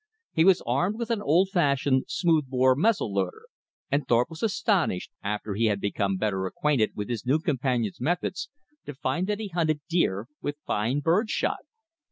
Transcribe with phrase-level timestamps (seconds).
[0.33, 3.43] He was armed with an old fashioned smooth bore muzzle loader;
[3.91, 8.49] and Thorpe was astonished, after he had become better acquainted with his new companion's methods,
[8.87, 11.59] to find that he hunted deer with fine bird shot.